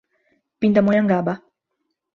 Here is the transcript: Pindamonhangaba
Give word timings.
Pindamonhangaba 0.59 1.33